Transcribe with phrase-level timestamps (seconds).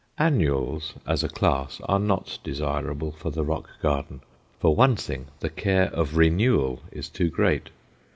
[0.17, 4.21] Annuals as a class are not desirable for the rock garden;
[4.59, 7.69] for one thing, the care of renewal is too great.